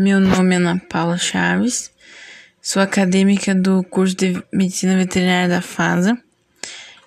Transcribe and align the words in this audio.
Meu 0.00 0.20
nome 0.20 0.54
é 0.54 0.58
Ana 0.58 0.80
Paula 0.88 1.18
Chaves, 1.18 1.90
sou 2.62 2.80
acadêmica 2.80 3.52
do 3.52 3.82
curso 3.82 4.14
de 4.14 4.40
Medicina 4.52 4.96
Veterinária 4.96 5.48
da 5.48 5.60
FASA 5.60 6.16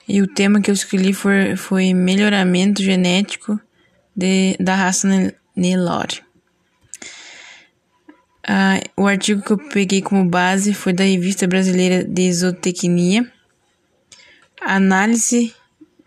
e 0.05 0.21
o 0.21 0.27
tema 0.27 0.59
que 0.59 0.69
eu 0.69 0.73
escolhi 0.73 1.13
foi, 1.13 1.55
foi 1.55 1.93
melhoramento 1.93 2.83
genético 2.83 3.57
de, 4.13 4.57
da 4.59 4.75
raça 4.75 5.07
Nelore. 5.55 6.21
Ah, 8.45 8.81
o 8.97 9.07
artigo 9.07 9.41
que 9.41 9.51
eu 9.51 9.57
peguei 9.57 10.01
como 10.01 10.29
base 10.29 10.73
foi 10.73 10.91
da 10.91 11.05
Revista 11.05 11.47
Brasileira 11.47 12.03
de 12.03 12.33
Zootecnia, 12.33 13.25
Análise 14.59 15.55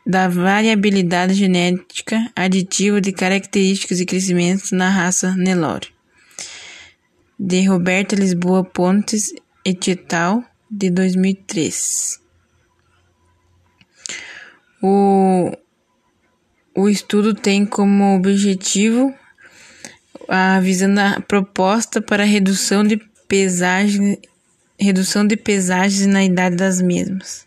da 0.06 0.28
variabilidade 0.28 1.32
genética 1.32 2.30
aditiva 2.36 3.00
de 3.00 3.10
características 3.10 4.00
e 4.00 4.04
crescimento 4.04 4.76
na 4.76 4.90
raça 4.90 5.34
Nelore, 5.34 5.93
de 7.38 7.66
Roberta 7.66 8.14
Lisboa 8.14 8.64
Pontes 8.64 9.32
et 9.64 10.14
al., 10.14 10.44
de 10.70 10.90
2003. 10.90 12.20
O, 14.82 15.52
o 16.74 16.88
estudo 16.88 17.32
tem 17.34 17.64
como 17.64 18.16
objetivo 18.16 19.14
a 20.28 20.58
visando 20.60 21.00
a 21.00 21.20
proposta 21.20 22.02
para 22.02 22.24
redução 22.24 22.82
de 22.82 22.96
pesagem, 23.28 24.18
redução 24.78 25.26
de 25.26 25.36
pesagens 25.36 26.06
na 26.06 26.24
idade 26.24 26.56
das 26.56 26.80
mesmas. 26.80 27.46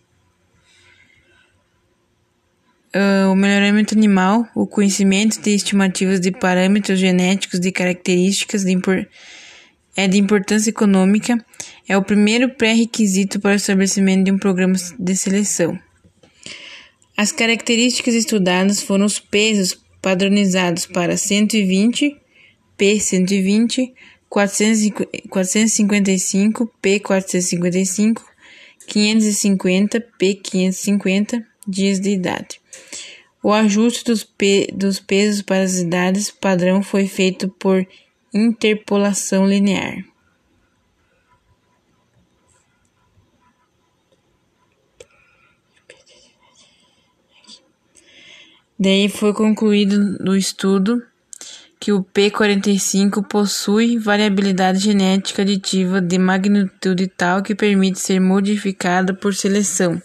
Uh, 2.95 3.29
o 3.31 3.35
melhoramento 3.35 3.93
animal, 3.93 4.47
o 4.55 4.65
conhecimento 4.65 5.39
de 5.41 5.51
estimativas 5.51 6.19
de 6.19 6.31
parâmetros 6.31 6.97
genéticos 6.97 7.59
de 7.59 7.71
características 7.71 8.63
de 8.63 8.71
é 9.97 10.07
de 10.07 10.19
importância 10.19 10.69
econômica, 10.69 11.43
é 11.89 11.97
o 11.97 12.03
primeiro 12.03 12.49
pré-requisito 12.49 13.39
para 13.39 13.53
o 13.53 13.55
estabelecimento 13.55 14.25
de 14.25 14.31
um 14.31 14.37
programa 14.37 14.75
de 14.97 15.15
seleção. 15.15 15.77
As 17.17 17.31
características 17.31 18.13
estudadas 18.13 18.83
foram 18.83 19.05
os 19.05 19.19
pesos 19.19 19.75
padronizados 19.99 20.85
para 20.85 21.17
120, 21.17 22.15
P120, 22.77 23.91
455, 24.29 26.71
P455, 26.81 28.21
550, 28.87 30.07
P550 30.21 31.43
dias 31.67 31.99
de 31.99 32.11
idade. 32.11 32.61
O 33.41 33.51
ajuste 33.51 34.03
dos, 34.03 34.23
pe 34.23 34.69
dos 34.73 34.99
pesos 34.99 35.41
para 35.41 35.63
as 35.63 35.77
idades 35.77 36.29
padrão 36.29 36.83
foi 36.83 37.07
feito 37.07 37.49
por 37.49 37.83
interpolação 38.33 39.47
linear. 39.47 40.03
Daí 48.79 49.09
foi 49.09 49.33
concluído 49.33 49.97
no 50.23 50.35
estudo 50.35 51.01
que 51.79 51.91
o 51.91 52.03
P45 52.03 53.25
possui 53.27 53.97
variabilidade 53.97 54.79
genética 54.79 55.41
aditiva 55.41 55.99
de 55.99 56.19
magnitude 56.19 57.07
tal 57.07 57.41
que 57.41 57.55
permite 57.55 57.99
ser 57.99 58.19
modificada 58.19 59.13
por 59.13 59.33
seleção. 59.33 59.99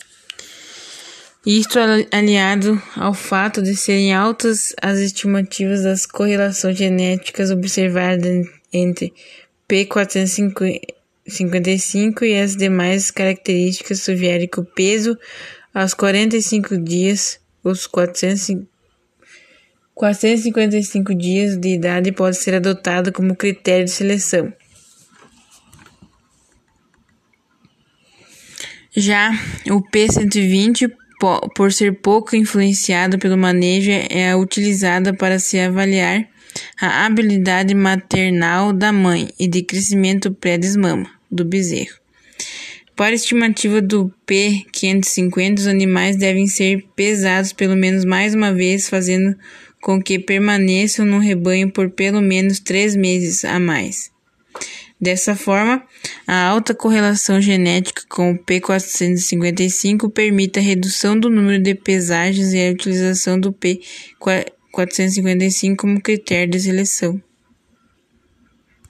Isto 1.45 1.81
aliado 2.13 2.81
ao 2.95 3.13
fato 3.13 3.61
de 3.61 3.77
serem 3.77 4.15
altas 4.15 4.73
as 4.81 5.01
estimativas 5.01 5.83
das 5.83 6.07
correlações 6.07 6.79
genéticas 6.79 7.51
observadas 7.51 8.47
entre 8.73 9.13
P455 9.69 12.23
e 12.23 12.39
as 12.39 12.55
demais 12.55 13.11
características 13.11 14.03
sugere 14.03 14.47
que 14.47 14.61
o 14.61 14.65
peso 14.65 15.19
aos 15.75 15.95
45 15.95 16.79
dias, 16.79 17.41
os 17.65 17.89
400, 17.89 18.65
455 19.95 21.13
dias 21.13 21.57
de 21.57 21.75
idade 21.75 22.13
pode 22.13 22.37
ser 22.37 22.55
adotado 22.55 23.11
como 23.11 23.35
critério 23.35 23.87
de 23.87 23.91
seleção. 23.91 24.53
Já 28.95 29.33
o 29.71 29.83
P120 29.83 31.02
por 31.55 31.73
ser 31.73 32.01
pouco 32.01 32.35
influenciada 32.35 33.17
pelo 33.17 33.39
manejo, 33.39 33.91
é 34.11 34.35
utilizada 34.35 35.15
para 35.15 35.39
se 35.39 35.59
avaliar 35.59 36.29
a 36.81 37.07
habilidade 37.07 37.75
maternal 37.75 38.73
da 38.73 38.93
mãe 38.93 39.29
e 39.39 39.47
de 39.47 39.63
crescimento 39.63 40.33
pré-desmama 40.33 41.09
do 41.31 41.45
bezerro. 41.45 41.97
Para 42.95 43.13
a 43.13 43.15
estimativa 43.15 43.81
do 43.81 44.13
P550, 44.27 45.61
os 45.61 45.67
animais 45.67 46.17
devem 46.17 46.47
ser 46.47 46.85
pesados 46.95 47.53
pelo 47.53 47.77
menos 47.77 48.05
mais 48.05 48.35
uma 48.35 48.53
vez, 48.53 48.89
fazendo 48.89 49.35
com 49.81 50.01
que 50.01 50.19
permaneçam 50.19 51.07
no 51.07 51.19
rebanho 51.19 51.71
por 51.71 51.91
pelo 51.91 52.21
menos 52.21 52.61
três 52.61 52.95
meses 52.95 53.45
a 53.45 53.59
mais. 53.59 54.12
Dessa 55.03 55.35
forma, 55.35 55.83
a 56.29 56.47
alta 56.47 56.77
correlação 56.77 57.41
genética 57.41 58.03
com 58.09 58.31
o 58.31 58.39
P455 58.39 60.09
permite 60.09 60.61
a 60.61 60.63
redução 60.63 61.19
do 61.19 61.29
número 61.29 61.61
de 61.61 61.75
pesagens 61.75 62.53
e 62.53 62.69
a 62.69 62.71
utilização 62.71 63.41
do 63.41 63.53
P455 63.53 65.75
como 65.75 66.01
critério 66.01 66.53
de 66.53 66.61
seleção. 66.61 67.21